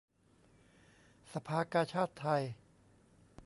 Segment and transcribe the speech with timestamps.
[1.33, 2.43] สภากาชาดไทย